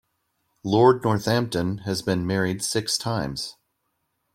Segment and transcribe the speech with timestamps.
[0.63, 3.57] Lord Northampton has been married six times.